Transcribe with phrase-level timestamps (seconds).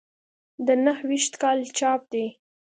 [0.65, 2.25] د نهه ویشت کال چاپ دی.